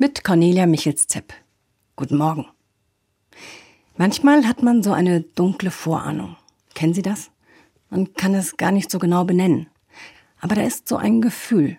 mit 0.00 0.24
Cornelia 0.24 0.64
Michels-Zepp. 0.64 1.34
Guten 1.94 2.16
Morgen. 2.16 2.46
Manchmal 3.98 4.48
hat 4.48 4.62
man 4.62 4.82
so 4.82 4.92
eine 4.92 5.20
dunkle 5.20 5.70
Vorahnung. 5.70 6.36
Kennen 6.74 6.94
Sie 6.94 7.02
das? 7.02 7.30
Man 7.90 8.14
kann 8.14 8.34
es 8.34 8.56
gar 8.56 8.72
nicht 8.72 8.90
so 8.90 8.98
genau 8.98 9.26
benennen. 9.26 9.66
Aber 10.40 10.54
da 10.54 10.62
ist 10.62 10.88
so 10.88 10.96
ein 10.96 11.20
Gefühl. 11.20 11.76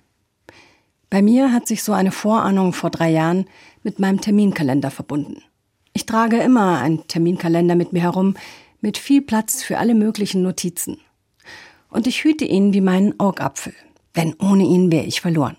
Bei 1.09 1.23
mir 1.23 1.51
hat 1.51 1.67
sich 1.67 1.81
so 1.81 1.93
eine 1.93 2.11
Vorahnung 2.11 2.73
vor 2.73 2.91
drei 2.91 3.09
Jahren 3.09 3.45
mit 3.81 3.97
meinem 3.97 4.21
Terminkalender 4.21 4.91
verbunden. 4.91 5.41
Ich 5.93 6.05
trage 6.05 6.37
immer 6.37 6.77
einen 6.77 7.07
Terminkalender 7.07 7.73
mit 7.73 7.91
mir 7.91 8.03
herum, 8.03 8.35
mit 8.81 8.99
viel 8.99 9.23
Platz 9.23 9.63
für 9.63 9.79
alle 9.79 9.95
möglichen 9.95 10.43
Notizen. 10.43 10.99
Und 11.89 12.05
ich 12.05 12.23
hüte 12.23 12.45
ihn 12.45 12.71
wie 12.71 12.81
meinen 12.81 13.19
Augapfel, 13.19 13.73
denn 14.15 14.35
ohne 14.39 14.65
ihn 14.65 14.91
wäre 14.91 15.05
ich 15.05 15.21
verloren. 15.21 15.57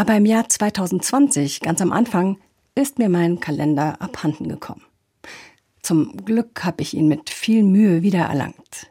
Aber 0.00 0.16
im 0.16 0.24
Jahr 0.24 0.48
2020, 0.48 1.60
ganz 1.60 1.82
am 1.82 1.92
Anfang, 1.92 2.38
ist 2.74 2.98
mir 2.98 3.10
mein 3.10 3.38
Kalender 3.38 4.00
abhanden 4.00 4.48
gekommen. 4.48 4.80
Zum 5.82 6.24
Glück 6.24 6.64
habe 6.64 6.80
ich 6.80 6.94
ihn 6.94 7.06
mit 7.06 7.28
viel 7.28 7.62
Mühe 7.64 8.00
wiedererlangt. 8.00 8.90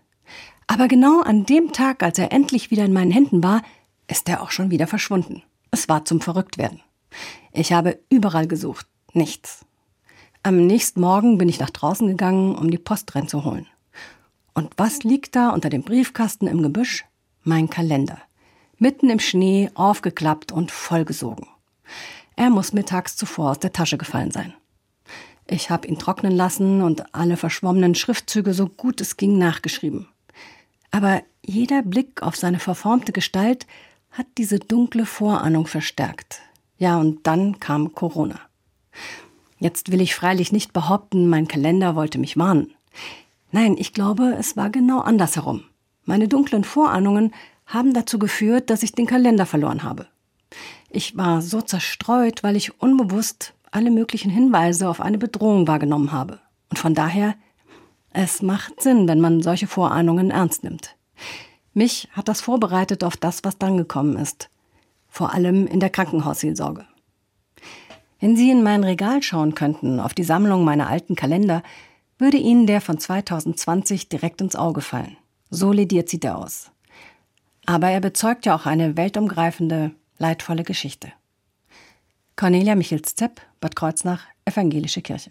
Aber 0.67 0.87
genau 0.87 1.21
an 1.21 1.47
dem 1.47 1.73
Tag, 1.73 2.03
als 2.03 2.19
er 2.19 2.31
endlich 2.31 2.69
wieder 2.69 2.85
in 2.85 2.93
meinen 2.93 3.09
Händen 3.09 3.41
war, 3.41 3.63
ist 4.07 4.29
er 4.29 4.43
auch 4.43 4.51
schon 4.51 4.69
wieder 4.69 4.85
verschwunden. 4.85 5.41
Es 5.71 5.89
war 5.89 6.05
zum 6.05 6.21
Verrücktwerden. 6.21 6.81
Ich 7.53 7.73
habe 7.73 7.97
überall 8.11 8.45
gesucht. 8.45 8.85
Nichts. 9.13 9.65
Am 10.43 10.67
nächsten 10.67 11.01
Morgen 11.01 11.39
bin 11.39 11.49
ich 11.49 11.59
nach 11.59 11.71
draußen 11.71 12.05
gegangen, 12.05 12.53
um 12.53 12.69
die 12.69 12.77
Post 12.77 13.15
reinzuholen. 13.15 13.65
Und 14.53 14.73
was 14.77 15.01
liegt 15.01 15.35
da 15.35 15.49
unter 15.49 15.71
dem 15.71 15.81
Briefkasten 15.81 16.45
im 16.45 16.61
Gebüsch? 16.61 17.03
Mein 17.43 17.67
Kalender 17.67 18.19
mitten 18.79 19.09
im 19.09 19.19
Schnee 19.19 19.69
aufgeklappt 19.75 20.51
und 20.51 20.71
vollgesogen. 20.71 21.47
Er 22.35 22.49
muss 22.49 22.73
mittags 22.73 23.15
zuvor 23.15 23.51
aus 23.51 23.59
der 23.59 23.73
Tasche 23.73 23.97
gefallen 23.97 24.31
sein. 24.31 24.53
Ich 25.47 25.69
habe 25.69 25.87
ihn 25.87 25.97
trocknen 25.97 26.31
lassen 26.31 26.81
und 26.81 27.13
alle 27.13 27.35
verschwommenen 27.35 27.95
Schriftzüge 27.95 28.53
so 28.53 28.67
gut 28.67 29.01
es 29.01 29.17
ging 29.17 29.37
nachgeschrieben. 29.37 30.07
Aber 30.91 31.21
jeder 31.45 31.81
Blick 31.81 32.21
auf 32.21 32.35
seine 32.35 32.59
verformte 32.59 33.11
Gestalt 33.11 33.67
hat 34.11 34.27
diese 34.37 34.59
dunkle 34.59 35.05
Vorahnung 35.05 35.67
verstärkt. 35.67 36.41
Ja, 36.77 36.97
und 36.97 37.25
dann 37.27 37.59
kam 37.59 37.93
Corona. 37.93 38.39
Jetzt 39.59 39.91
will 39.91 40.01
ich 40.01 40.15
freilich 40.15 40.51
nicht 40.51 40.71
behaupten, 40.71 41.27
mein 41.27 41.47
Kalender 41.47 41.95
wollte 41.95 42.17
mich 42.17 42.37
warnen. 42.37 42.73
Nein, 43.51 43.75
ich 43.77 43.93
glaube, 43.93 44.35
es 44.39 44.55
war 44.55 44.69
genau 44.69 44.99
andersherum. 44.99 45.63
Meine 46.05 46.27
dunklen 46.27 46.63
Vorahnungen 46.63 47.33
haben 47.69 47.93
dazu 47.93 48.19
geführt, 48.19 48.69
dass 48.69 48.83
ich 48.83 48.91
den 48.91 49.05
Kalender 49.05 49.45
verloren 49.45 49.83
habe. 49.83 50.07
Ich 50.89 51.15
war 51.15 51.41
so 51.41 51.61
zerstreut, 51.61 52.43
weil 52.43 52.55
ich 52.55 52.81
unbewusst 52.81 53.53
alle 53.71 53.91
möglichen 53.91 54.31
Hinweise 54.31 54.89
auf 54.89 54.99
eine 54.99 55.19
Bedrohung 55.19 55.67
wahrgenommen 55.67 56.11
habe. 56.11 56.39
Und 56.69 56.79
von 56.79 56.95
daher, 56.95 57.35
es 58.11 58.41
macht 58.41 58.81
Sinn, 58.81 59.07
wenn 59.07 59.21
man 59.21 59.43
solche 59.43 59.67
Vorahnungen 59.67 60.31
ernst 60.31 60.63
nimmt. 60.63 60.95
Mich 61.75 62.09
hat 62.11 62.27
das 62.27 62.41
vorbereitet 62.41 63.03
auf 63.03 63.15
das, 63.15 63.43
was 63.43 63.59
dann 63.59 63.77
gekommen 63.77 64.17
ist. 64.17 64.49
Vor 65.07 65.33
allem 65.33 65.67
in 65.67 65.79
der 65.79 65.91
Krankenhausseelsorge. 65.91 66.85
Wenn 68.19 68.35
Sie 68.35 68.49
in 68.49 68.63
mein 68.63 68.83
Regal 68.83 69.21
schauen 69.21 69.53
könnten, 69.53 69.99
auf 69.99 70.15
die 70.15 70.23
Sammlung 70.23 70.63
meiner 70.63 70.87
alten 70.87 71.15
Kalender, 71.15 71.61
würde 72.17 72.37
Ihnen 72.37 72.65
der 72.65 72.81
von 72.81 72.97
2020 72.97 74.09
direkt 74.09 74.41
ins 74.41 74.55
Auge 74.55 74.81
fallen. 74.81 75.15
So 75.51 75.71
lediert 75.71 76.09
sieht 76.09 76.25
er 76.25 76.37
aus. 76.37 76.71
Aber 77.69 77.89
er 77.89 78.01
bezeugt 78.01 78.47
ja 78.47 78.55
auch 78.55 78.65
eine 78.65 78.97
weltumgreifende, 78.97 79.91
leidvolle 80.17 80.63
Geschichte. 80.63 81.11
Cornelia 82.35 82.73
Michels-Zepp, 82.73 83.41
Bad 83.61 83.75
Kreuznach, 83.75 84.25
Evangelische 84.43 85.03
Kirche. 85.03 85.29